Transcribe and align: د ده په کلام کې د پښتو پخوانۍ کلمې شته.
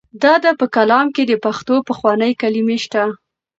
د 0.21 0.23
ده 0.43 0.51
په 0.59 0.65
کلام 0.75 1.07
کې 1.15 1.23
د 1.27 1.33
پښتو 1.45 1.75
پخوانۍ 1.87 2.31
کلمې 2.41 2.77
شته. 2.83 3.03